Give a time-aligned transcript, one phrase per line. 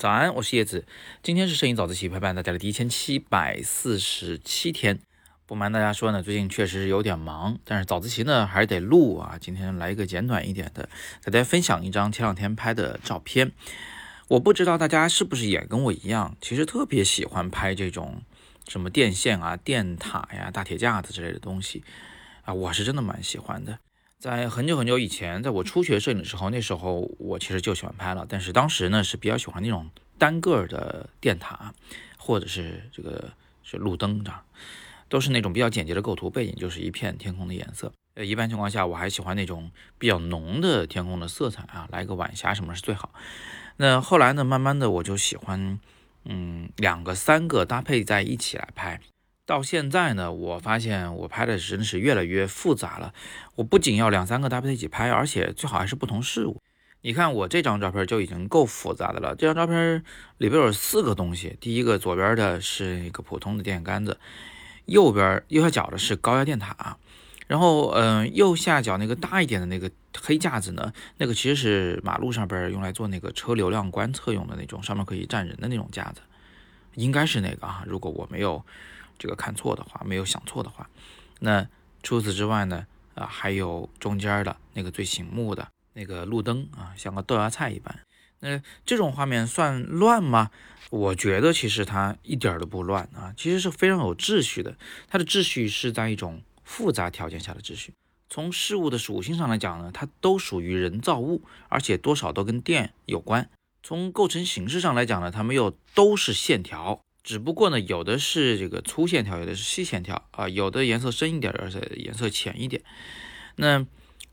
[0.00, 0.86] 早安，我是叶子。
[1.22, 4.98] 今天是摄影早自习陪伴大家的第一千七百四十七天。
[5.44, 9.36] 不瞒大家说呢，最近确实是有点忙，但是早自习呢还是得录啊。
[9.38, 10.88] 今天来一个简短一点的，
[11.22, 13.52] 给大家分享一张前两天拍的照片。
[14.28, 18.22] 我不知道大家是不是也跟我一样，其实特别喜欢拍这种
[18.68, 21.84] 什么电线啊、电塔呀、大铁架子之类的东西
[22.44, 22.54] 啊。
[22.54, 23.78] 我是真的蛮喜欢的。
[24.20, 28.26] 在很久很久以前，在我初学摄影的时候，那时候我其实就喜欢拍了。
[28.28, 31.72] 但是当时呢，是比较喜欢那种单个的电塔，
[32.18, 33.32] 或者是这个
[33.62, 34.44] 是路灯这样，
[35.08, 37.90] 都是那种比较简洁的构图，背景就是一片天空的颜色。
[38.12, 43.14] 呃，一般情况下，我还喜欢那种比较浓的天空的色彩啊，来个晚霞什么是最好。
[43.78, 45.80] 那后来呢，慢慢的我就喜欢，
[46.26, 49.00] 嗯，两个、三个搭配在一起来拍。
[49.50, 53.12] 到现在呢，我发现我拍的真的是越来越复杂了。
[53.56, 56.62] 我不仅要两三个搭配一起拍，而且最好还是不同事物。
[57.00, 59.34] 你看我这张照片就已经够复杂的了。
[59.34, 60.04] 这张照片
[60.38, 64.20] 里边有四个东西，第一个左边的是一个普通的电线杆子，
[64.84, 66.96] 右边右下角的是高压电塔，
[67.48, 69.90] 然后嗯右下角那个大一点的那个
[70.22, 76.20] 黑架子呢，那个其实是马路上边用来做那个车流量观测用的那种，上面可以站人的那种架子，
[76.94, 78.64] 应该是那个啊，如果我没有。
[79.20, 80.90] 这个看错的话，没有想错的话，
[81.38, 81.68] 那
[82.02, 82.86] 除此之外呢？
[83.16, 88.00] 啊，还有中间的那个最醒目的那个路灯啊，像个豆芽菜一般。
[88.38, 90.50] 那这种画面算乱吗？
[90.88, 94.74] 我觉得其实它一点都不乱啊，其实是非常有秩序的。
[95.08, 97.92] 它的秩序是在一种复杂条件下的秩序。
[98.30, 103.50] 从事物的属性上来讲呢，它都属于人造物，而且多少都跟电有关。
[103.82, 107.02] 从构成形式上来讲呢，它们又都是线条。
[107.22, 112.82] 只不过呢，有的是这个粗线条，有的是细线条啊，有的颜色深一点，而且颜色浅一点。
[113.56, 113.86] 那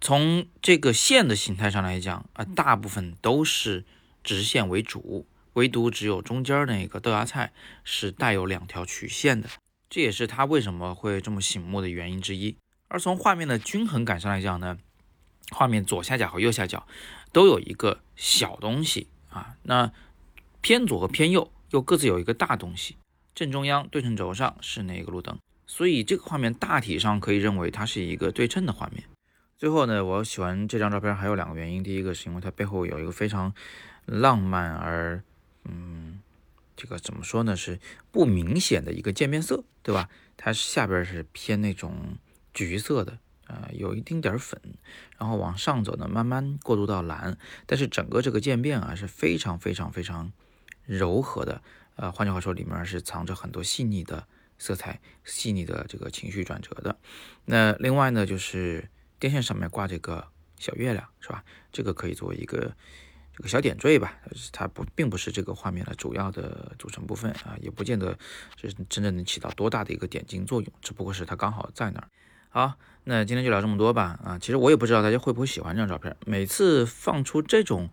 [0.00, 3.84] 从这个线的形态上来讲啊，大部分都是
[4.24, 7.52] 直线为主，唯独只有中间那个豆芽菜
[7.84, 9.50] 是带有两条曲线的，
[9.90, 12.56] 这也是它为什么会这么醒目的原因之一。
[12.88, 14.78] 而从画面的均衡感上来讲呢，
[15.50, 16.86] 画面左下角和右下角
[17.30, 19.92] 都有一个小东西啊，那
[20.62, 21.52] 偏左和偏右。
[21.70, 22.96] 又各自有一个大东西，
[23.34, 29.04] 正中央对称轴上是那个路灯，所以这个画面大体上可以认为它是一个对称的画面。
[29.56, 33.54] 最后呢，我喜欢这张照片还有两个原因，第一个是因为它背后有一个非常
[34.06, 35.22] 浪漫而
[35.64, 36.20] 嗯，
[36.74, 37.78] 这个怎么说呢，是
[38.10, 40.08] 不明显的一个渐变色，对吧？
[40.36, 42.16] 它下边是偏那种
[42.52, 44.60] 橘色的，呃，有一丁点粉，
[45.18, 50.32] 然后往上走呢，慢慢过渡到蓝，但是整个这个渐变啊是非常非常非常。
[50.98, 51.62] 柔和的，
[51.94, 54.26] 呃，换句话说，里面是藏着很多细腻的
[54.58, 56.98] 色彩、细腻的这个情绪转折的。
[57.44, 58.88] 那另外呢，就是
[59.20, 60.26] 电线上面挂这个
[60.58, 61.44] 小月亮，是吧？
[61.70, 62.74] 这个可以作为一个
[63.32, 64.18] 这个小点缀吧，
[64.50, 68.18] 它不并不是这个画面的主要的组成部分啊，也不见得
[68.60, 72.08] 是真正能起到多大的一个点睛作用，只不过是它刚好在那儿。
[72.48, 72.74] 好，
[73.04, 74.18] 那今天就聊这么多吧。
[74.24, 77.90] 啊，其实我也不知道大家会不会喜欢这张照片，每次放出这种。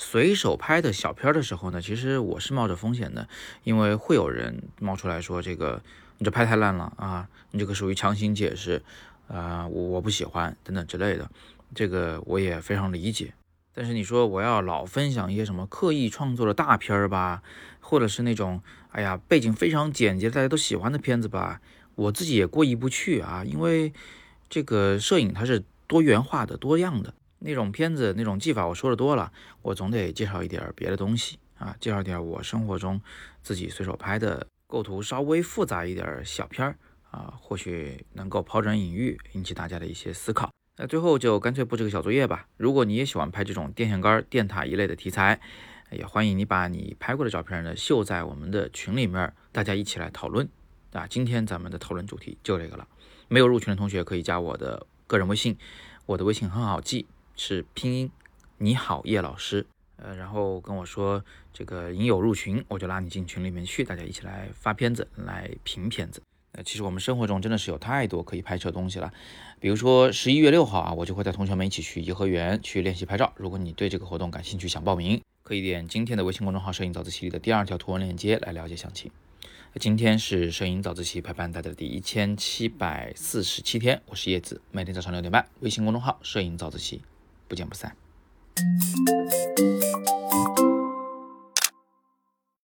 [0.00, 3.28] 随手拍的小片的时候呢，其实我是冒着风险的，
[3.64, 5.82] 因为会有人冒出来说这个
[6.16, 8.82] 你这拍太烂了啊，你这个属于强行解释
[9.28, 11.30] 啊，我我不喜欢等等之类的，
[11.74, 13.34] 这个我也非常理解。
[13.74, 17.42] 但是你说我要老分享一些什么刻意创作的大片儿吧，
[17.80, 18.62] 或者是那种
[18.92, 21.60] 哎呀背景非常简洁大家都喜欢的片子吧，
[21.94, 23.92] 我自己也过意不去啊，因为
[24.48, 27.12] 这个摄影它是多元化的、多样的。
[27.40, 33.00] 那种片子那种技法我说的多了，我总得介绍一点别的东西啊，介绍点我生活中
[33.42, 36.76] 自己随手拍的构图稍微复杂一点小片儿
[37.10, 40.50] 啊，或许能够抛砖引玉，引起大家的一些思考。
[40.76, 42.46] 那最后就干脆布置个小作业吧。
[42.56, 45.40] 如果你也喜欢拍这种电线杆、电塔一类的题材，
[45.90, 50.48] 也欢迎你把你拍过的照片呢秀在我们的群里面，大家一起来讨论
[50.92, 51.06] 啊。
[51.06, 52.86] 今天咱们的讨论主题就这个了。
[53.28, 55.56] 没有入群的同学可以加我的个人微信，
[56.06, 57.06] 我的微信很好记。
[57.42, 58.10] 是拼音，
[58.58, 59.66] 你好叶老师，
[59.96, 66.20] 呃，然后跟我说这个影友入群，我就拉你进群里面去，大家一起来发片子，来评片子。
[66.52, 69.10] 那其实我们生活中真的是有太多可以拍摄的东西了，
[69.58, 73.32] 比如说十一月六号啊，我就会带同学们一起去颐和园去练习拍照。
[73.36, 79.10] 如果你对这个活动感兴趣，想报名，可以点今天的微信公众号“摄影早自习”里的第二条图文链接来了解详情。
[79.76, 87.00] 今天是摄影早自习陪伴大家的第一千七百四十七天，我是叶子，每天早上六点半，微信公众号“摄影早自习”。
[87.50, 87.94] 不见不散。